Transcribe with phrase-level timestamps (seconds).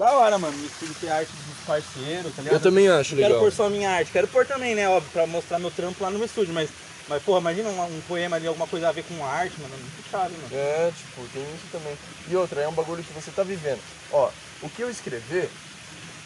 [0.00, 0.56] Da hora, mano.
[0.56, 2.56] No estúdio ter arte dos parceiros, tá ligado?
[2.56, 3.40] Eu também acho Quero legal.
[3.40, 4.10] pôr só a minha arte.
[4.10, 4.88] Quero pôr também, né?
[4.88, 6.54] Óbvio, pra mostrar meu trampo lá no meu estúdio.
[6.54, 6.70] Mas,
[7.06, 9.74] mas porra, imagina um, um poema ali, alguma coisa a ver com arte, mano.
[9.76, 10.48] Muito chave, mano.
[10.56, 11.94] É, tipo, tem isso também.
[12.30, 13.80] E outra, é um bagulho que você tá vivendo.
[14.10, 14.30] Ó,
[14.62, 15.50] o que eu escrever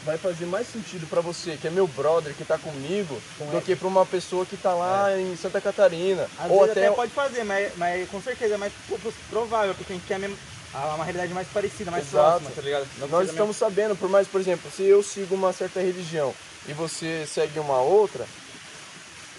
[0.05, 3.57] vai fazer mais sentido pra você, que é meu brother, que tá comigo, Com do
[3.57, 3.63] ele.
[3.63, 6.29] que pra uma pessoa que tá lá em Santa Catarina.
[6.39, 6.87] Às Ou vezes até.
[6.87, 10.19] até pode fazer, mas, mas com certeza é mais pro- pro- provável, porque a gente
[10.19, 10.54] mesma, a-
[10.95, 12.41] uma realidade mais parecida, mais Exato.
[12.43, 12.87] próxima, tá ligado?
[13.11, 16.35] Nós estamos sabendo, por mais, por exemplo, se eu sigo uma certa religião
[16.67, 18.27] e você segue uma outra,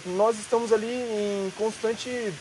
[0.06, 2.32] nós estamos ali em constante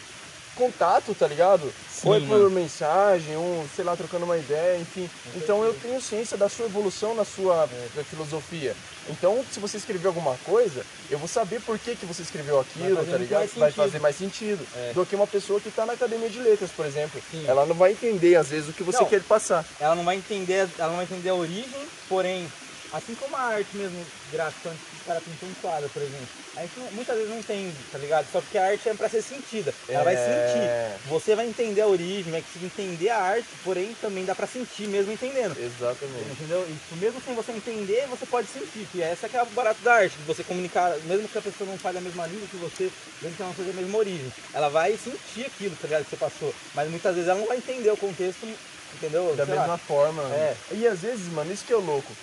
[0.55, 1.71] contato, tá ligado?
[1.91, 2.49] Sim, ou é por mano.
[2.51, 5.09] mensagem, um, sei lá, trocando uma ideia, enfim.
[5.35, 8.03] Então eu tenho ciência da sua evolução na sua É.
[8.03, 8.75] filosofia.
[9.07, 12.95] Então, se você escrever alguma coisa, eu vou saber por que, que você escreveu aquilo,
[13.05, 13.47] tá ligado?
[13.55, 13.73] Vai sentido.
[13.75, 14.93] fazer mais sentido É.
[14.93, 17.21] do que uma pessoa que tá na academia de letras, por exemplo.
[17.29, 17.45] Sim.
[17.47, 19.05] Ela não vai entender, às vezes, o que você Não.
[19.05, 19.63] quer passar.
[19.79, 22.51] Ela não vai entender, ela não vai entender a origem, porém,
[22.95, 23.97] assim como a arte mesmo
[24.31, 27.39] gráfica, que o cara pintou um quadro, por exemplo, a gente não- muitas vezes não
[27.39, 28.25] entende, tá ligado?
[28.31, 29.73] Só porque a arte é pra ser sentida.
[29.89, 30.17] Ela vai É.
[30.17, 31.09] sentir.
[31.09, 34.87] Você vai entender a origem, vai conseguir entender a arte, porém também dá pra sentir
[34.87, 35.57] mesmo entendendo.
[35.59, 36.31] Exatamente.
[36.31, 36.65] Entendeu?
[36.69, 38.87] E mesmo sem você entender, você pode sentir.
[38.91, 41.69] Que essa que é o barato da arte, de você comunicar, mesmo que a pessoa
[41.69, 42.89] não fale a mesma língua que você,
[43.21, 44.31] mesmo que ela não seja a mesma origem.
[44.53, 46.03] Ela vai sentir aquilo, tá ligado?
[46.05, 46.53] Que você passou.
[46.73, 48.47] Mas muitas vezes ela não vai entender o contexto,
[48.93, 49.35] entendeu?
[49.35, 49.61] Da Sei lá.
[49.61, 50.23] mesma forma.
[50.33, 50.55] É.
[50.71, 52.15] E às vezes, mano, isso que é louco.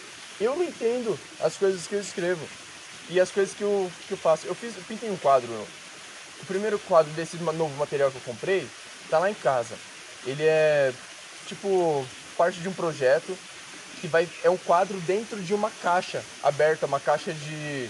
[0.42, 2.44] Eu não entendo as coisas que eu escrevo.
[3.08, 4.46] E as coisas que eu, que eu faço.
[4.46, 5.48] Eu, fiz, eu pintei um quadro.
[6.40, 8.66] O primeiro quadro desse novo material que eu comprei
[9.08, 9.76] tá lá em casa.
[10.26, 10.92] Ele é
[11.46, 12.04] tipo
[12.36, 13.36] parte de um projeto
[14.00, 14.28] que vai.
[14.42, 17.88] É um quadro dentro de uma caixa aberta, uma caixa de.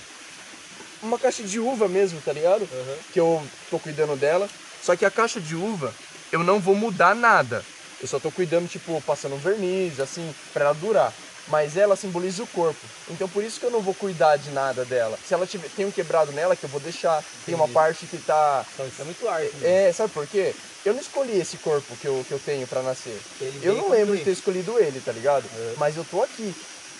[1.03, 2.63] Uma caixa de uva mesmo, tá ligado?
[2.63, 2.97] Uhum.
[3.13, 4.49] que eu tô cuidando dela.
[4.83, 5.93] Só que a caixa de uva,
[6.31, 7.65] eu não vou mudar nada.
[8.01, 11.13] Eu só tô cuidando, tipo, passando um verniz, assim, pra ela durar.
[11.49, 12.79] Mas ela simboliza o corpo.
[13.11, 15.19] Então por isso que eu não vou cuidar de nada dela.
[15.25, 17.23] Se ela tiver, tem um quebrado nela, que eu vou deixar.
[17.45, 17.75] Tem uma Entendi.
[17.75, 18.65] parte que tá.
[18.73, 19.57] Então isso é muito arte.
[19.57, 19.89] né?
[19.89, 20.55] É, sabe por quê?
[20.85, 23.21] Eu não escolhi esse corpo que eu, que eu tenho pra nascer.
[23.41, 25.49] Ele Eu não lembro de ter escolhido ele, tá ligado?
[25.57, 25.75] É.
[25.77, 26.55] Mas eu tô aqui.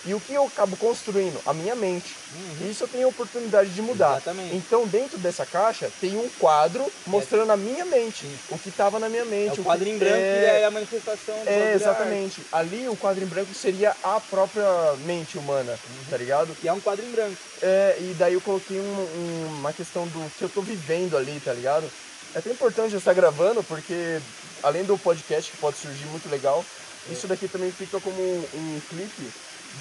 [0.05, 1.39] E o que eu acabo construindo?
[1.45, 2.13] A minha mente.
[2.35, 2.69] Uhum.
[2.69, 4.17] Isso eu tenho a oportunidade de mudar.
[4.17, 4.55] Exatamente.
[4.55, 8.25] Então, dentro dessa caixa, tem um quadro mostrando a minha mente.
[8.25, 8.37] Sim.
[8.49, 9.59] O que estava na minha mente.
[9.59, 12.41] É o quadro em branco que é a manifestação do é, exatamente.
[12.51, 14.65] Ali o quadro em branco seria a própria
[15.05, 16.05] mente humana, Uhum.
[16.09, 16.55] tá ligado?
[16.61, 17.37] E é um quadro em branco.
[17.61, 21.39] É, e daí eu coloquei um- um- uma questão do que eu tô vivendo ali,
[21.39, 21.89] tá ligado?
[22.35, 24.19] É até importante eu estar gravando, porque
[24.61, 26.65] além do podcast que pode surgir muito legal,
[27.09, 29.29] isso daqui também fica como um, um clipe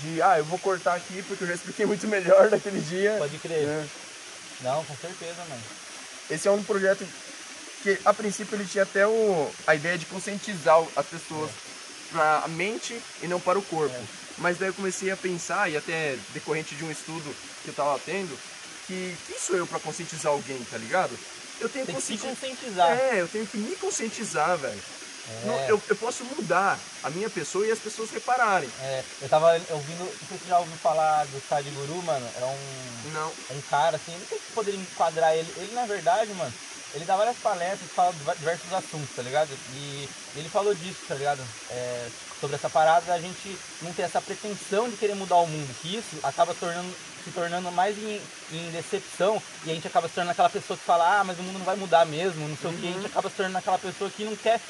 [0.00, 3.16] de, ah, eu vou cortar aqui porque eu já expliquei muito melhor naquele dia.
[3.18, 3.66] Pode crer.
[3.66, 3.88] né?
[4.60, 5.62] Não, com certeza, mano.
[6.30, 7.06] Esse é um projeto
[7.82, 11.50] que, a princípio, ele tinha até o, a ideia de conscientizar as pessoas
[12.10, 13.94] para a mente e não para o corpo.
[14.38, 17.98] Mas daí eu comecei a pensar, e até decorrente de um estudo que eu tava
[18.04, 18.36] tendo,
[18.86, 21.10] que quem sou eu para conscientizar alguém, tá ligado?
[21.60, 22.90] Eu tenho Tem que se conscienti- conscientizar.
[22.98, 24.80] É, eu tenho que me conscientizar, velho.
[25.28, 25.46] É.
[25.46, 28.68] Não, Eu, eu posso mudar a minha pessoa e as pessoas repararem.
[28.80, 32.44] É, eu tava ouvindo, não sei se você já ouviu falar do Sadhguru, mano, é
[32.44, 33.32] um, Não.
[33.50, 35.52] um cara assim, não sei se poderia enquadrar ele.
[35.56, 36.52] Ele, na verdade, mano,
[36.94, 39.48] ele dá várias palestras, fala diversos assuntos, tá ligado?
[39.74, 41.40] E ele falou disso, tá ligado?
[41.70, 42.08] É,
[42.40, 45.96] sobre essa parada da gente não ter essa pretensão de querer mudar o mundo, que
[45.96, 46.92] isso acaba tornando,
[47.24, 50.84] se tornando mais em, em decepção e a gente acaba se tornando aquela pessoa que
[50.84, 53.06] fala, ah, mas o mundo não vai mudar mesmo, não sei o que, a gente
[53.06, 54.60] acaba se tornando aquela pessoa que não quer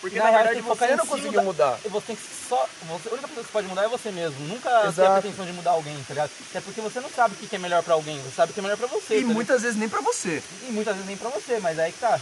[0.00, 1.72] Porque Na na, verdade tem você não conseguiu mudar.
[1.72, 1.80] mudar.
[1.84, 2.68] e você tem que só.
[2.88, 4.38] Você, a única pessoa que pode mudar é você mesmo.
[4.46, 5.20] Nunca ter a Exato.
[5.22, 6.30] pretensão de mudar alguém, tá ligado?
[6.54, 8.60] É porque você não sabe o que é melhor pra alguém, você sabe o que
[8.60, 9.18] é melhor pra você.
[9.18, 10.40] E tá muitas vezes nem pra você.
[10.68, 12.20] e muitas vezes nem pra você, mas aí que tá.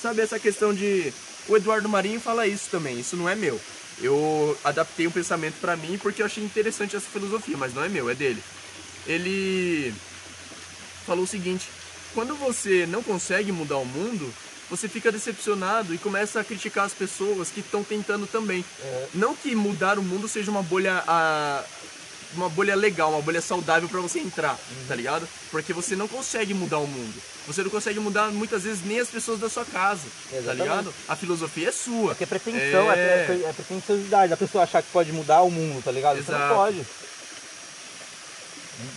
[0.00, 1.12] Sabe essa questão de.
[1.48, 3.60] O Eduardo Marinho fala isso também, isso não é meu.
[4.00, 7.88] Eu adaptei um pensamento pra mim porque eu achei interessante essa filosofia, mas não é
[7.88, 8.42] meu, é dele.
[9.06, 9.94] Ele
[11.06, 11.68] falou o seguinte:
[12.14, 14.32] quando você não consegue mudar o mundo,
[14.72, 18.64] você fica decepcionado e começa a criticar as pessoas que estão tentando também.
[18.82, 19.06] É.
[19.12, 21.62] Não que mudar o mundo seja uma bolha a
[22.34, 24.58] uma bolha legal, uma bolha saudável pra você entrar,
[24.88, 25.28] tá ligado?
[25.50, 27.12] Porque você não consegue mudar o mundo.
[27.46, 30.62] Você não consegue mudar muitas vezes nem as pessoas da sua casa, tá Exatamente.
[30.62, 30.94] ligado?
[31.06, 32.08] A filosofia é sua.
[32.14, 33.42] Porque é pretensão, é, É.
[33.48, 36.24] é pretensiosidade da pessoa achar que pode mudar o mundo, tá ligado?
[36.24, 36.54] Você não Exato.
[36.54, 36.86] pode.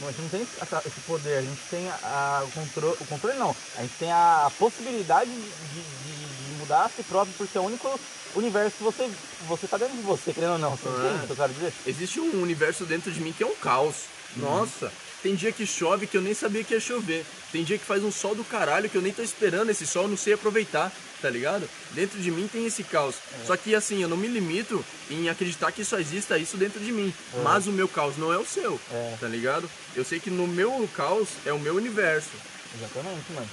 [0.02, 3.38] A gente não tem essa- esse poder, a gente tem a, o, controle, o controle
[3.38, 7.58] não, a gente tem a, a possibilidade de, de- de mudar a si próprio, porque
[7.58, 8.00] é o único
[8.36, 9.10] universo que você,
[9.48, 11.74] você tá dentro de você, querendo ou não, você entende o que eu quero dizer?
[11.86, 13.96] Existe um universo dentro de mim que é um caos.
[14.36, 14.92] Nossa,
[15.24, 17.26] tem dia que chove que eu nem sabia que ia chover.
[17.54, 20.04] Tem dia que faz um sol do caralho que eu nem tô esperando esse sol,
[20.04, 20.92] eu não sei aproveitar,
[21.26, 21.68] tá ligado?
[21.94, 23.16] Dentro de mim tem esse caos.
[23.48, 26.92] Só que assim, eu não me limito em acreditar que só exista isso dentro de
[26.92, 27.12] mim.
[27.34, 27.42] É.
[27.42, 29.18] Mas o meu caos não é o seu, É.
[29.20, 29.68] tá ligado?
[29.96, 32.30] Eu sei que no meu caos é o meu universo.
[32.78, 33.50] Exatamente, mano.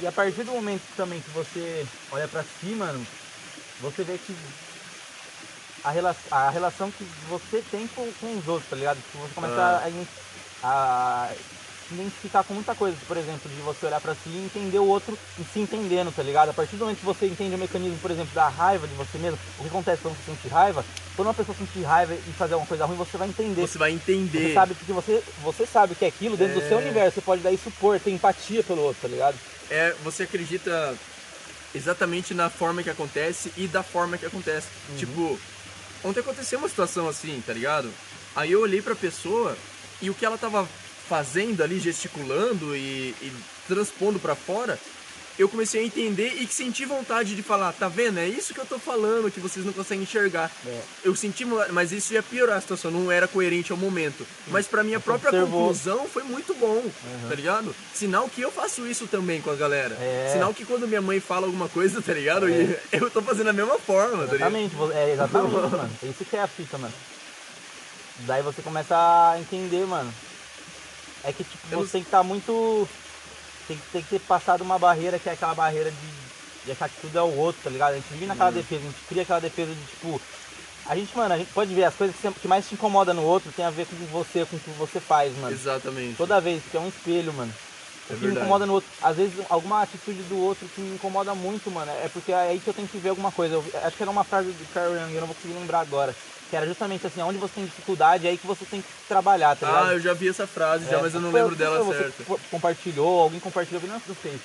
[0.00, 3.04] E a partir do momento também que você olha pra si, mano,
[3.80, 4.36] você vê que
[5.82, 8.98] a, rela a relação que você tem com, com os outros, tá ligado?
[9.10, 9.82] Que você começa Ah.
[10.62, 11.34] a, a
[11.94, 14.86] se identificar com muita coisa, por exemplo, de você olhar pra si e entender o
[14.86, 16.50] outro e se entendendo, tá ligado?
[16.50, 19.18] A partir do momento que você entende o mecanismo, por exemplo, da raiva de você
[19.18, 20.84] mesmo, o que acontece quando você sente raiva,
[21.16, 23.60] quando uma pessoa sentir raiva e fazer alguma coisa ruim, você vai entender.
[23.60, 24.48] Você vai entender.
[24.48, 26.82] Você sabe porque você, você sabe que é aquilo dentro do seu É.
[26.82, 27.14] universo.
[27.14, 29.36] Você pode dar isso supor, ter empatia pelo outro, tá ligado?
[29.70, 30.94] É, você acredita
[31.74, 34.66] exatamente na forma que acontece e da forma que acontece.
[34.90, 34.96] Uhum.
[34.96, 35.40] Tipo,
[36.04, 37.90] ontem aconteceu uma situação assim, tá ligado?
[38.36, 39.56] Aí eu olhei pra pessoa
[40.02, 40.68] e o que ela tava
[41.08, 43.32] fazendo ali, gesticulando e, e
[43.66, 44.78] transpondo pra fora,
[45.36, 48.18] eu comecei a entender e que senti vontade de falar, tá vendo?
[48.18, 50.50] É isso que eu tô falando, que vocês não conseguem enxergar.
[50.64, 50.80] É.
[51.02, 54.24] Eu senti, mas isso ia piorar a situação, não era coerente ao momento.
[54.48, 55.60] Mas pra minha própria observou.
[55.60, 56.84] conclusão foi muito bom,
[57.28, 57.74] tá ligado?
[57.92, 59.96] Sinal que eu faço isso também com a galera.
[59.96, 60.30] É.
[60.32, 62.48] Sinal que quando minha mãe fala alguma coisa, tá ligado?
[62.48, 64.56] E eu tô fazendo a mesma forma, tá ligado?
[64.56, 65.90] Exatamente, é exatamente, mano.
[66.00, 66.94] É isso que é a fita, mano.
[68.20, 70.14] Daí você começa a entender, mano.
[71.24, 72.88] É que tipo, você tem que estar muito.
[73.66, 76.12] Tem que, tem que ter passado uma barreira que é aquela barreira de,
[76.64, 77.94] de achar que tudo é o outro, tá ligado?
[77.94, 78.54] A gente vive naquela Uhum.
[78.56, 80.22] defesa, a gente cria aquela defesa de tipo.
[80.84, 83.22] A gente, mano, a gente pode ver as coisas que, que mais te incomoda no
[83.24, 85.56] outro tem a ver com você, com o que você faz, mano.
[85.56, 86.18] Exatamente.
[86.18, 87.58] Toda vez, porque é um espelho, mano.
[88.08, 88.92] É O que me incomoda no outro.
[89.00, 91.90] Às vezes, alguma atitude do outro que me incomoda muito, mano.
[91.92, 93.54] É porque é aí que eu tenho que ver alguma coisa.
[93.56, 96.16] Eu acho que era uma frase do Carl Jung, eu não vou conseguir lembrar agora.
[96.54, 99.56] Que era justamente assim, onde você tem dificuldade, é aí que você tem que trabalhar,
[99.56, 99.88] tá ligado?
[99.88, 101.98] Ah, eu já vi essa frase já, É, mas eu não foi- lembro dela você
[101.98, 102.22] certa.
[102.22, 104.40] co- compartilhou, alguém compartilhou, eu não, fez.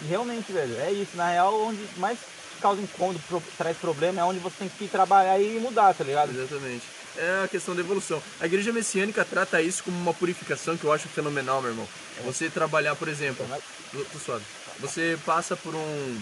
[0.00, 1.16] E realmente, velho, é isso.
[1.16, 2.16] Na real, onde mais
[2.62, 6.30] causa incômodo, pro- traz problema, é onde você tem que trabalhar e mudar, tá ligado?
[6.30, 6.86] Exatamente.
[7.16, 8.22] É a questão da evolução.
[8.40, 11.88] A igreja messiânica trata isso como uma purificação que eu acho fenomenal, meu irmão.
[12.24, 13.44] Você trabalhar, por exemplo,
[13.90, 14.44] tô tô suave.
[14.78, 16.20] Você passa por um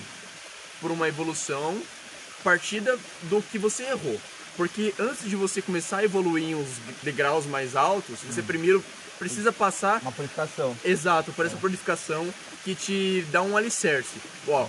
[0.81, 1.79] por uma evolução
[2.43, 4.19] partida do que você errou.
[4.56, 6.69] Porque antes de você começar a evoluir em uns
[7.03, 8.82] degraus mais altos, você primeiro
[9.19, 10.76] precisa passar Uma purificação.
[10.85, 12.26] Exato, por essa purificação
[12.64, 14.17] que te dá um alicerce.
[14.49, 14.67] Ó,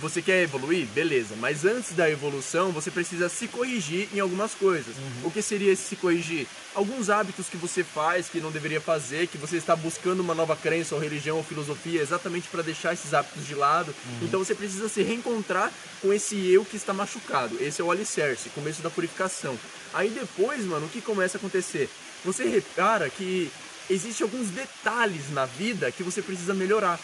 [0.00, 0.86] você quer evoluir?
[0.88, 4.94] Beleza, mas antes da evolução você precisa se corrigir em algumas coisas.
[5.24, 6.46] O que seria esse se corrigir?
[6.74, 10.54] Alguns hábitos que você faz que não deveria fazer, que você está buscando uma nova
[10.54, 13.94] crença ou religião ou filosofia exatamente para deixar esses hábitos de lado.
[14.22, 17.56] Então você precisa se reencontrar com esse eu que está machucado.
[17.60, 19.58] Esse é o alicerce, começo da purificação.
[19.92, 21.90] Aí depois, mano, o que começa a acontecer?
[22.24, 23.50] Você repara que
[23.90, 27.00] existem alguns detalhes na vida que você precisa melhorar.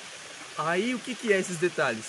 [0.56, 2.05] Aí o que, que é esses detalhes?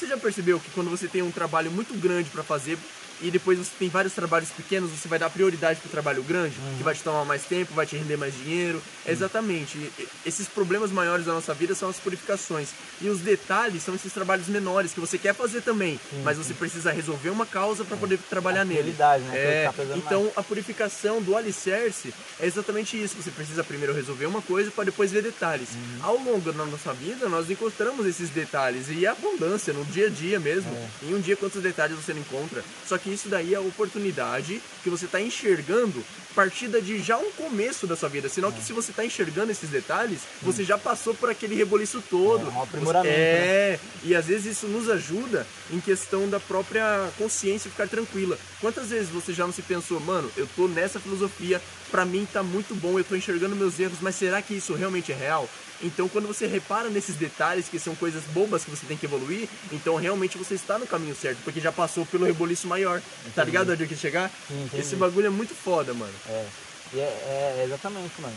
[0.00, 2.78] Você já percebeu que quando você tem um trabalho muito grande para fazer
[3.22, 6.82] e depois você tem vários trabalhos pequenos, você vai dar prioridade pro trabalho grande, que
[6.82, 8.82] vai te tomar mais tempo, vai te render mais dinheiro.
[9.06, 9.90] Exatamente.
[10.24, 12.68] Esses problemas maiores da nossa vida são as purificações.
[13.00, 16.90] E os detalhes são esses trabalhos menores que você quer fazer também, mas você precisa
[16.90, 18.92] resolver uma causa para poder trabalhar A nele.
[19.18, 23.16] né, é o É, tá então a purificação do alicerce é exatamente isso.
[23.16, 25.70] Você precisa primeiro resolver uma coisa para depois ver detalhes.
[25.74, 25.98] Uhum.
[26.02, 30.10] Ao longo da nossa vida, nós encontramos esses detalhes e a abundância no dia a
[30.10, 30.70] dia mesmo.
[30.70, 31.06] É.
[31.06, 32.62] Em um dia, quantos detalhes você não encontra?
[32.86, 36.02] Só que isso daí é a oportunidade que você está enxergando
[36.34, 38.28] partida de já um começo da sua vida.
[38.28, 38.54] Sinal É.
[38.54, 42.46] que se você está enxergando esses detalhes, você já passou por aquele reboliço todo.
[42.48, 43.12] É, um aprimoramento, né?
[43.18, 48.38] É, e às vezes isso nos ajuda em questão da própria consciência ficar tranquila.
[48.60, 52.42] Quantas vezes você já não se pensou, mano, eu tô nessa filosofia, pra mim tá
[52.42, 55.48] muito bom, eu tô enxergando meus erros, mas será que isso realmente é real?
[55.82, 59.48] Então, quando você repara nesses detalhes que são coisas bobas que você tem que evoluir,
[59.72, 63.00] então realmente você está no caminho certo, porque já passou pelo reboliço maior.
[63.34, 64.30] Tá ligado onde eu quis chegar?
[64.46, 64.82] Sim, entendi.
[64.82, 66.14] Esse bagulho é muito foda, mano.
[66.26, 66.46] É,
[66.92, 68.36] e é, é exatamente, mano.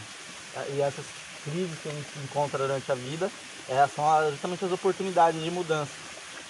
[0.73, 1.05] E essas
[1.43, 3.29] crises que a gente encontra durante a vida
[3.67, 5.91] é, são justamente as oportunidades de mudança.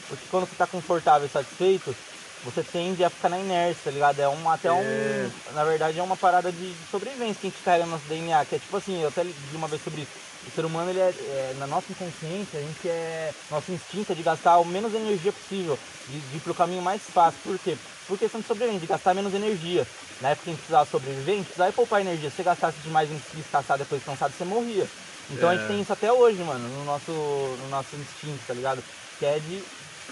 [0.07, 1.95] Porque quando você tá confortável e satisfeito,
[2.43, 4.19] você tende a ficar na inércia, tá ligado?
[4.19, 4.71] É um, até É.
[4.73, 5.53] um.
[5.53, 8.45] Na verdade, é uma parada de, de sobrevivência que a gente carrega no nosso DNA,
[8.45, 10.32] que é tipo assim, eu até li uma vez sobre isso.
[10.47, 13.33] O ser humano, ele é, é, na nossa inconsciência, a gente é.
[13.49, 15.77] Nosso instinto é de gastar o menos energia possível,
[16.09, 17.39] de, de ir pro caminho mais fácil.
[17.43, 17.77] Por quê?
[18.07, 19.87] Por questão de sobrevivência, de gastar menos energia.
[20.21, 22.29] Na época que a gente precisava sobreviver, a gente precisava poupar energia.
[22.29, 24.87] Se você gastasse demais e caçar depois de cansado, você morria.
[25.31, 25.57] Então a É.
[25.57, 28.83] gente tem isso até hoje, mano, no nosso, no nosso instinto, tá ligado?
[29.19, 29.63] Que é de.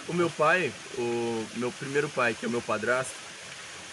[0.08, 3.31] O meu pai, o meu primeiro pai, que é o meu padrasto,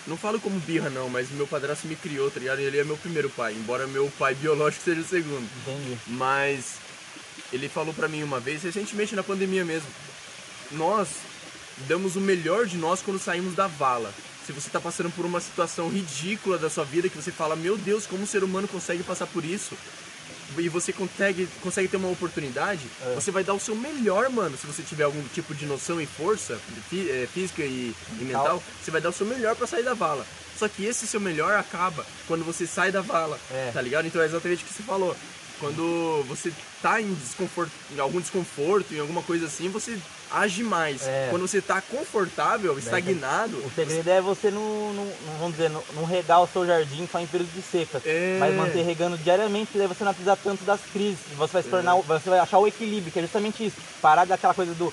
[0.09, 2.61] não falo como birra não, mas meu padrasto me criou, tá ligado?
[2.61, 5.49] Ele é meu primeiro pai, embora meu pai biológico seja o segundo.
[5.67, 5.99] Entendi.
[6.07, 6.77] Mas
[7.53, 9.89] Ele falou pra mim uma vez, recentemente na pandemia mesmo.
[10.73, 11.09] Nós
[11.87, 14.13] damos o melhor de nós quando saímos da vala.
[14.47, 17.77] Se você tá passando por uma situação ridícula da sua vida que você fala, meu
[17.77, 19.77] Deus, como um ser humano consegue passar por isso?
[20.57, 23.15] E você consegue, consegue ter uma oportunidade, É.
[23.15, 24.57] você vai dar o seu melhor, mano.
[24.57, 28.63] Se você tiver algum tipo de noção e força fí- eh, física e, e Mental.
[28.83, 30.27] você vai dar o seu melhor pra sair da vala.
[30.59, 33.71] Só que esse seu melhor acaba quando você sai da vala, É.
[33.73, 34.07] tá ligado?
[34.07, 35.15] Então é exatamente o que você falou.
[35.61, 39.99] Quando você tá em desconforto, em algum desconforto, em alguma coisa assim, você
[40.31, 41.07] age mais.
[41.07, 41.29] É.
[41.31, 46.05] Quando você tá confortável, estagnado, O segredo é você não, não, vamos dizer, não, não
[46.05, 48.37] regar o seu jardim só em período de seca, É.
[48.39, 51.19] mas manter regando diariamente, daí você não precisa tanto das crises.
[51.37, 53.77] Você vai se tornar, você vai achar o equilíbrio, que é justamente isso.
[54.01, 54.93] Parar daquela coisa do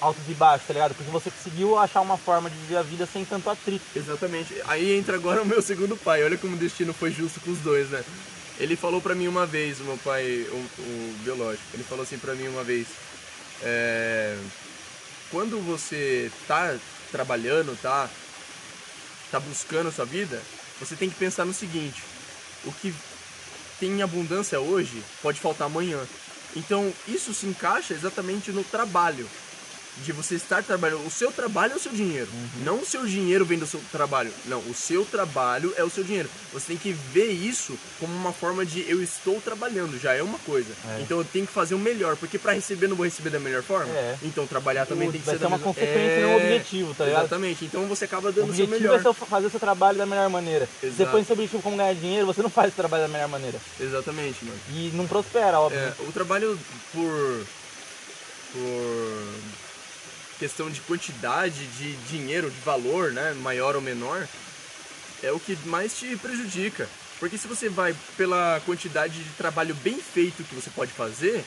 [0.00, 0.94] altos e baixos, tá ligado?
[0.94, 3.84] Porque você conseguiu achar uma forma de viver a vida sem tanto atrito.
[3.96, 4.54] Exatamente.
[4.66, 6.22] Aí entra agora o meu segundo pai.
[6.22, 8.04] Olha como o destino foi justo com os dois, né?
[8.58, 12.18] Ele falou pra mim uma vez, o meu pai, o, o biológico, ele falou assim
[12.18, 12.86] pra mim uma vez,
[13.62, 14.36] é,
[15.34, 16.76] quando você tá
[17.10, 18.08] trabalhando, tá,
[19.32, 20.40] tá buscando a sua vida,
[20.78, 22.04] você tem que pensar no seguinte,
[22.64, 22.94] o que
[23.80, 25.98] tem em abundância hoje pode faltar amanhã.
[26.54, 29.28] Então isso se encaixa exatamente no trabalho.
[30.02, 31.06] De você estar trabalhando.
[31.06, 32.28] O seu trabalho é o seu dinheiro.
[32.64, 34.32] Não o seu dinheiro vem do seu trabalho.
[34.46, 36.28] Não, o seu trabalho é o seu dinheiro.
[36.52, 40.38] Você tem que ver isso como uma forma de eu estou trabalhando, já é uma
[40.40, 40.72] coisa.
[40.88, 41.00] É.
[41.00, 43.62] Então eu tenho que fazer o melhor, porque para receber não vou receber da melhor
[43.62, 43.92] forma.
[43.92, 44.16] É.
[44.24, 46.94] Então trabalhar também tem que ser ser da uma mesma- consequência, É, não um objetivo,
[46.94, 47.20] tá ligado?
[47.20, 47.64] Exatamente.
[47.64, 48.98] Então você acaba O dando o seu objetivo melhor.
[48.98, 50.66] é seu- fazer o seu trabalho da melhor maneira.
[50.80, 51.10] Se você Exato.
[51.12, 53.58] põe seu objetivo como ganhar dinheiro, você não faz o trabalho da melhor maneira.
[53.80, 54.58] Exatamente, mano.
[54.72, 55.78] E não prospera, óbvio.
[55.78, 56.58] É, o trabalho
[56.92, 57.44] por
[58.52, 59.28] por
[60.38, 64.26] questão de quantidade de dinheiro, de valor, né, maior ou menor,
[65.22, 66.88] é o que mais te prejudica.
[67.18, 71.44] Porque se você vai pela quantidade de trabalho bem feito que você pode fazer,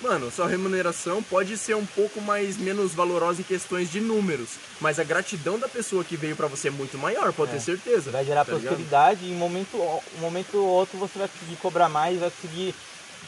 [0.00, 4.98] mano, sua remuneração pode ser um pouco mais menos valorosa em questões de números, mas
[4.98, 7.54] a gratidão da pessoa que veio pra você é muito maior, pode É.
[7.54, 8.10] ter certeza.
[8.12, 8.68] Vai gerar tá ligado?
[8.68, 12.30] prosperidade e em um momento, um momento ou outro você vai conseguir cobrar mais, vai
[12.30, 12.74] conseguir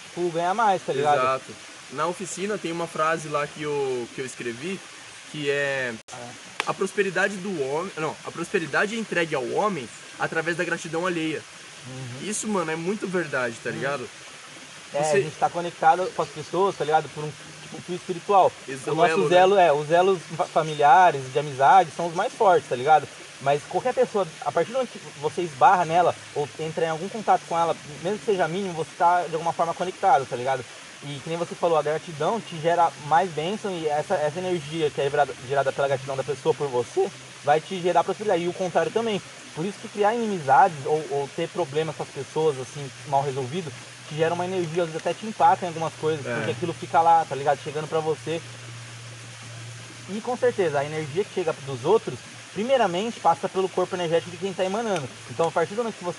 [0.05, 1.19] tipo, ganhar mais, tá ligado?
[1.19, 1.53] Exato.
[1.93, 4.79] Na oficina tem uma frase lá que eu, que eu escrevi
[5.31, 5.95] que é
[6.67, 11.43] a prosperidade do homem, não, a prosperidade é entregue ao homem através da gratidão alheia.
[11.87, 12.29] Uhum.
[12.29, 14.09] Isso, mano, é muito verdade, tá ligado?
[14.93, 17.09] É, Você- a gente tá conectado com as pessoas, tá ligado?
[17.15, 17.33] Por um
[17.63, 18.53] tipo fio espiritual.
[18.69, 19.37] Esse o é nosso né?
[19.37, 23.07] elo, é, os elos fa- familiares, de amizade, são os mais fortes, tá ligado?
[23.41, 27.09] Mas qualquer pessoa, a partir do momento que você esbarra nela, ou entra em algum
[27.09, 30.63] contato com ela, mesmo que seja mínimo, você tá de alguma forma conectado, tá ligado?
[31.03, 34.91] E que nem você falou, a gratidão te gera mais bênção e essa, essa energia
[34.91, 35.11] que é
[35.49, 37.11] gerada, pela gratidão da pessoa por você
[37.43, 38.43] vai te gerar prosperidade.
[38.43, 39.21] E o contrário também.
[39.55, 43.73] Por isso que criar inimizades ou, ou ter problemas com as pessoas, assim, mal resolvido,
[44.09, 46.35] te gera uma energia, às vezes até te impacta em algumas coisas, É.
[46.37, 47.59] porque aquilo fica lá, tá ligado?
[47.63, 48.41] Chegando pra você.
[50.09, 52.19] E com certeza, a energia que chega dos outros,
[52.53, 55.09] primeiramente passa pelo corpo energético de quem tá emanando.
[55.31, 56.19] Então, a partir do momento que você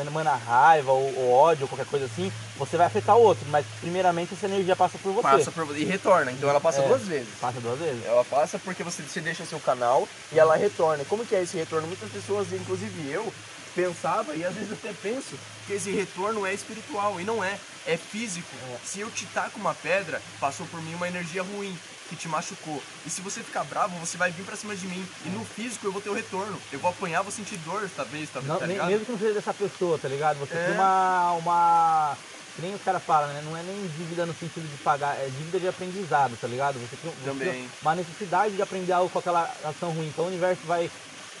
[0.00, 3.64] emana raiva ou, ou ódio ou qualquer coisa assim, você vai afetar o outro, mas
[3.80, 5.22] primeiramente essa energia passa por você.
[5.22, 6.88] Passa por e retorna, então ela passa É.
[6.88, 7.28] duas vezes.
[7.40, 8.04] Passa duas vezes.
[8.04, 11.04] Ela passa porque você, você deixa seu canal e ela retorna.
[11.04, 11.86] Como que é esse retorno?
[11.86, 13.32] Muitas pessoas, inclusive eu,
[13.74, 17.96] pensava e às vezes até penso que esse retorno é espiritual e não é, é
[17.96, 18.48] físico.
[18.84, 22.82] Se eu te taco uma pedra, passou por mim uma energia ruim que te machucou.
[23.06, 25.06] E se você ficar bravo, você vai vir pra cima de mim.
[25.24, 26.58] E no físico eu vou ter o retorno.
[26.72, 28.88] Eu vou apanhar, vou sentir dor, talvez, talvez, Não, tá ligado?
[28.88, 30.38] mesmo que não seja dessa pessoa, tá ligado?
[30.38, 30.64] Você É.
[30.66, 31.32] tem uma.
[31.32, 32.16] uma.
[32.56, 33.40] Que nem os caras falam, né?
[33.44, 36.74] Não é nem dívida no sentido de pagar, é dívida de aprendizado, tá ligado?
[36.80, 37.52] Você tem, você Também.
[37.52, 40.08] tem uma necessidade de aprender algo com aquela ação ruim.
[40.08, 40.90] Então o universo vai,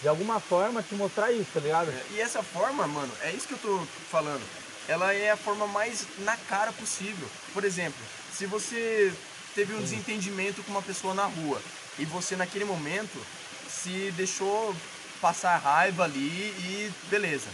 [0.00, 1.88] de alguma forma, te mostrar isso, tá ligado?
[1.90, 4.42] É, E essa forma, mano, é isso que eu tô falando.
[4.86, 7.28] Ela é a forma mais na cara possível.
[7.52, 7.98] Por exemplo,
[8.32, 9.12] se você
[9.58, 11.60] teve um desentendimento com uma pessoa na rua
[11.98, 13.20] e você naquele momento
[13.68, 14.72] se deixou
[15.20, 17.48] passar raiva ali e beleza.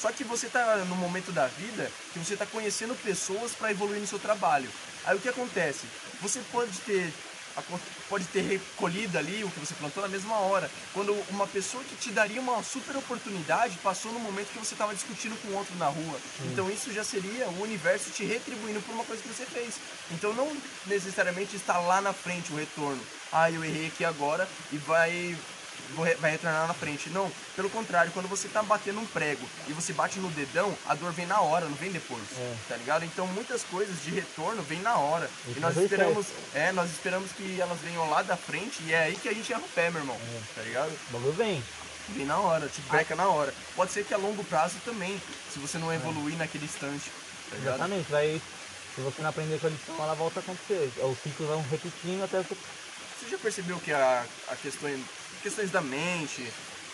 [0.00, 4.00] Só que você tá no momento da vida que você tá conhecendo pessoas para evoluir
[4.00, 4.68] no seu trabalho.
[5.04, 5.86] Aí o que acontece?
[6.20, 7.14] Você pode ter
[8.08, 10.70] pode ter recolhido ali o que você plantou na mesma hora.
[10.92, 14.94] Quando uma pessoa que te daria uma super oportunidade passou no momento que você estava
[14.94, 16.18] discutindo com outro na rua.
[16.44, 19.74] Então isso já seria o universo te retribuindo por uma coisa que você fez.
[20.10, 23.02] Então não necessariamente está lá na frente o retorno.
[23.32, 25.36] Ah, eu errei aqui agora e vai
[26.20, 27.10] vai retornar na frente.
[27.10, 30.94] Não, pelo contrário, quando você tá batendo um prego e você bate no dedão, a
[30.94, 32.22] dor vem na hora, não vem depois.
[32.36, 32.54] É.
[32.68, 33.04] Tá ligado?
[33.04, 35.30] Então muitas coisas de retorno vem na hora.
[35.46, 38.92] E nós não deu esperamos, é, nós esperamos que elas venham lá da frente e
[38.92, 40.16] é aí que a gente erra o pé, meu irmão.
[40.16, 40.40] É.
[40.54, 40.90] Tá ligado?
[40.90, 41.62] O bagulho vem.
[42.10, 43.52] Vem na hora, te breca na hora.
[43.76, 45.20] Pode ser que a longo prazo também,
[45.52, 47.10] se você não evoluir naquele instante.
[47.50, 47.56] Tá?
[47.56, 48.10] Exatamente.
[48.10, 48.40] Vai,
[48.94, 50.90] Se você não aprender com a lição, ela volta a acontecer.
[51.02, 52.56] Os ciclos vão repetindo até você.
[53.20, 55.00] Você já percebeu que a, a questões,
[55.42, 56.46] questões da mente,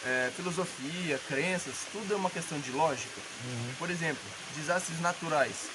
[0.04, 3.20] é, filosofia, crenças, tudo é uma questão de lógica?
[3.44, 3.74] Uhum.
[3.78, 4.22] Por exemplo,
[4.56, 5.68] desastres naturais.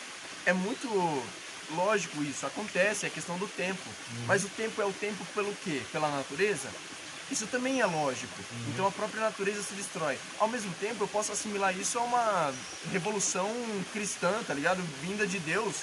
[0.46, 0.88] É muito
[1.76, 3.82] lógico isso, acontece, é questão do tempo.
[3.88, 4.26] Uhum.
[4.28, 5.82] Mas o tempo é o tempo pelo quê?
[5.92, 6.70] Pela natureza?
[7.32, 8.34] Isso também é lógico.
[8.40, 8.72] Uhum.
[8.74, 10.18] Então a própria natureza se destrói.
[10.40, 12.54] Ao mesmo tempo, eu posso assimilar isso a uma
[12.92, 13.50] revolução
[13.94, 14.82] cristã, tá ligado?
[15.02, 15.76] Vinda de Deus.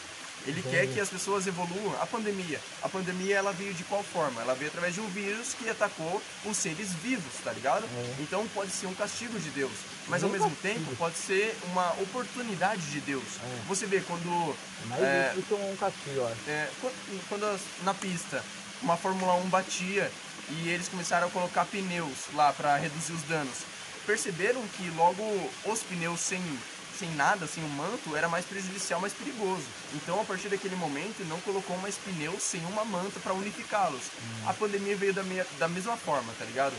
[0.46, 0.76] Ele Entendi.
[0.76, 2.00] quer que as pessoas evoluam.
[2.00, 2.60] A pandemia.
[2.82, 4.40] A pandemia, ela veio de qual forma?
[4.40, 7.84] Ela veio através de um vírus que atacou os seres vivos, tá ligado?
[7.84, 8.14] É.
[8.20, 9.72] Então pode ser um castigo de Deus.
[10.08, 10.74] Mas ao mesmo castigo.
[10.74, 13.24] tempo, pode ser uma oportunidade de Deus.
[13.42, 13.62] É.
[13.68, 14.56] Você vê quando
[15.00, 15.32] É É.
[15.36, 18.44] isso que um castigo, é, quando, quando na pista
[18.82, 20.10] uma Fórmula 1 batia
[20.48, 23.58] e eles começaram a colocar pneus lá para reduzir os danos,
[24.06, 26.40] perceberam que logo os pneus sem,
[26.98, 29.64] sem nada, sem um manto, era mais prejudicial, mais perigoso.
[29.94, 34.02] Então, a partir daquele momento, não colocou mais pneus sem uma manta para unificá-los.
[34.46, 36.74] A pandemia veio da, meia- da mesma forma, tá ligado?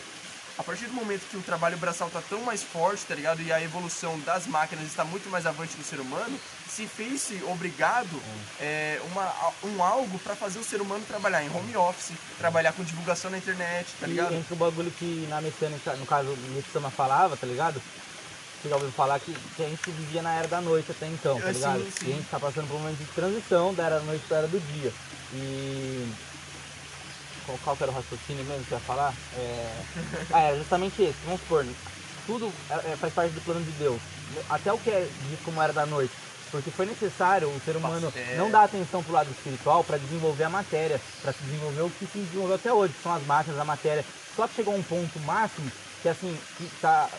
[0.59, 3.43] A partir do momento que o trabalho braçal tá tão mais forte, tá ligado?
[3.43, 8.19] E a evolução das máquinas está muito mais avante do ser humano, se fez-se obrigado
[8.59, 9.31] é, uma,
[9.65, 13.37] um algo para fazer o ser humano trabalhar em home office, trabalhar com divulgação na
[13.37, 14.33] internet, tá E ligado?
[14.33, 17.79] entre o bagulho que na mecânica, no caso, o Mitsama falava, tá ligado?
[18.67, 21.39] Você já ouviu falar que, que a gente vivia na era da noite até então,
[21.39, 21.83] tá É, ligado?
[21.85, 22.09] sim, sim.
[22.09, 24.39] E a gente tá passando por um momento de transição da era da noite pra
[24.39, 24.91] era do dia.
[25.33, 26.05] E.
[27.45, 29.13] Qual, qual que era o raciocínio mesmo que eu ia falar?
[29.37, 29.71] É...
[30.33, 31.17] Ah, era justamente esse.
[31.23, 31.65] Vamos supor,
[32.25, 34.01] tudo é- é- faz parte do plano de Deus.
[34.49, 36.13] Até o que é dito como era da noite.
[36.51, 38.35] Porque foi necessário o ser humano é.
[38.37, 42.05] não dar atenção pro lado espiritual para desenvolver a matéria, para se desenvolver o que
[42.07, 44.03] se desenvolveu até hoje, que são as máquinas, a matéria.
[44.35, 45.71] Só que chegou a um ponto máximo
[46.01, 47.09] que assim, que tá,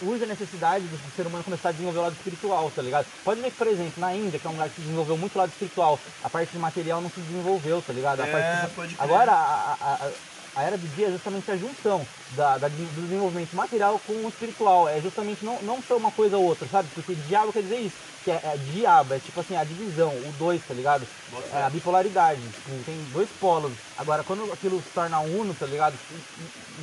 [0.00, 3.06] urge a necessidade do ser humano começar a desenvolver o lado espiritual, tá ligado?
[3.22, 5.34] Pode ver que, por exemplo, na Índia, que é um lugar que se desenvolveu muito
[5.36, 8.20] o lado espiritual, a parte de material não se desenvolveu, tá ligado?
[8.42, 8.60] É.
[9.04, 10.14] Agora, a, a- a-
[10.54, 14.28] a era do dia é justamente a junção da, da- do desenvolvimento material com o
[14.28, 14.88] espiritual.
[14.88, 16.90] É justamente não, não ser uma coisa ou outra, sabe?
[16.94, 17.98] Porque diabo quer dizer isso.
[18.22, 21.08] Que é, é diabo, é tipo assim, a divisão, o dois, tá ligado?
[21.50, 22.50] É a bipolaridade.
[22.50, 23.76] Tipo, tem dois polos.
[23.96, 25.98] Agora, quando aquilo se torna uno, tá ligado?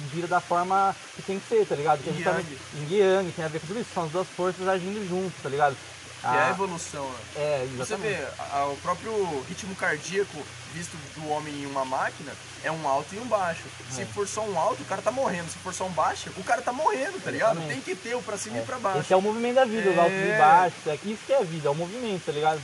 [0.10, 2.03] Vira da forma que tem que ser, tá ligado?
[2.03, 3.91] Que é justamente yin e yang, tem a ver com tudo isso.
[3.93, 5.77] São as duas forças agindo juntos, tá ligado?
[6.21, 7.17] Que é a evolução, né?
[7.36, 10.38] é, Você vê, a- o próprio ritmo cardíaco
[10.71, 12.31] visto do homem em uma máquina
[12.63, 13.63] é um alto e um baixo.
[13.89, 14.05] Se É.
[14.05, 15.49] for só um alto, o cara tá morrendo.
[15.49, 17.53] Se for só um baixo, o cara tá morrendo, tá ligado?
[17.57, 17.84] Exatamente.
[17.84, 18.99] Tem que ter o pra cima e pra baixo.
[18.99, 20.38] Esse é o movimento da vida, os altos e É.
[20.38, 20.88] baixos.
[20.88, 22.62] é Isso que é a vida, é o movimento, tá ligado?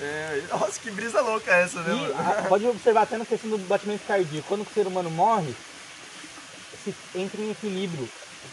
[0.00, 3.58] É, nossa, que brisa louca essa, né, E a- pode observar até na questão do
[3.58, 4.46] batimento cardíaco.
[4.46, 5.52] Quando o ser humano morre,
[6.84, 8.08] se entra em equilíbrio.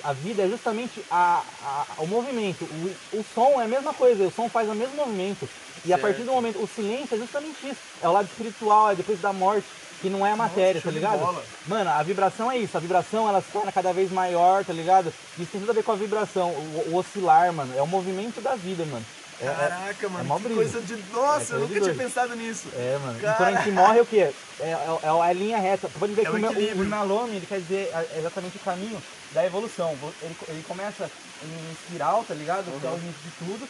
[0.07, 2.63] A vida é justamente a, a- o movimento.
[2.63, 5.49] O, o som é a mesma coisa, o som faz o mesmo movimento.
[5.83, 6.01] E a Certo.
[6.01, 7.79] partir do momento, o silêncio é justamente isso.
[8.01, 9.67] É o lado espiritual, é depois da morte,
[10.01, 11.19] que não é a matéria, show tá ligado?
[11.19, 11.43] bola.
[11.67, 12.77] Mano, a vibração é isso.
[12.77, 15.11] A vibração ela se torna cada vez maior, tá ligado?
[15.39, 16.51] Isso tem tudo a ver com a vibração.
[16.51, 19.05] O, o oscilar, mano, é o movimento da vida, mano.
[19.39, 20.55] É- é- Caraca, mano, mó que brisa.
[20.79, 20.95] coisa de.
[21.11, 21.97] Nossa, É eu coisa nunca de tinha doido.
[21.97, 22.71] pensado nisso.
[22.73, 23.19] É, mano.
[23.19, 24.33] Cara- E quando a gente morre, o quê?
[24.57, 25.89] É, é, é a linha reta.
[25.89, 29.03] Pode ver É que o o, o, Nalome, ele quer dizer é, exatamente o caminho
[29.31, 29.97] da evolução.
[30.21, 32.79] Ele, ele começa em espiral, tá ligado?
[32.79, 32.99] Que é o Uhum.
[32.99, 33.67] início de tudo.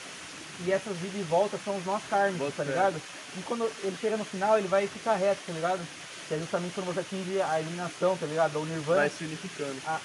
[0.60, 2.04] E essas vidas e voltas são os nós
[2.38, 3.02] Bota tá ligado?
[3.36, 5.86] E quando ele chega no final, ele vai ficar reto, tá ligado?
[6.28, 8.60] Que é justamente quando você atinge a eliminação, tá ligado?
[8.60, 9.02] O nirvana.
[9.02, 9.82] Vai se unificando.
[9.86, 10.00] A-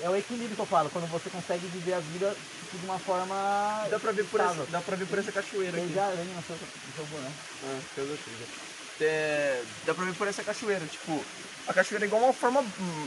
[0.00, 2.98] é o equilíbrio que eu falo, quando você consegue viver a vida tipo, de uma
[2.98, 3.86] forma.
[3.90, 5.92] Dá pra ver por dá pra ver por essa cachoeira aqui.
[5.94, 7.30] já vem no seu, boné.
[7.64, 8.18] Ah, fez.
[9.00, 11.22] É, dá pra ver por essa cachoeira, tipo,
[11.68, 12.64] a cachoeira é igual uma forma,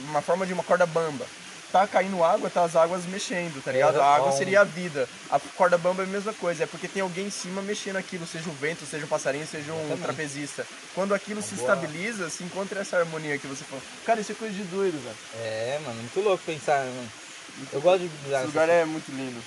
[0.09, 1.25] uma forma de uma corda bamba.
[1.71, 4.01] Tá caindo água, tá as águas mexendo, tá ligado?
[4.01, 4.37] A água bom.
[4.37, 5.07] seria a vida.
[5.29, 8.25] A corda bamba é a mesma coisa, é porque tem alguém em cima mexendo aquilo,
[8.25, 10.65] seja o vento, seja um passarinho, seja um trapezista.
[10.95, 13.83] Quando aquilo se boa- estabiliza, se encontra essa harmonia que você falou.
[14.03, 15.15] Cara, isso é coisa de doido, velho.
[15.45, 17.11] É, mano, muito louco pensar, mano.
[17.71, 19.39] Eu gosto de Esse lugar é muito lindo.